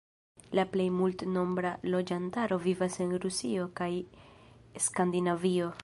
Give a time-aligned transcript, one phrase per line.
[0.59, 3.93] La plej multnombra loĝantaro vivas en Rusio kaj
[4.89, 5.75] Skandinavio.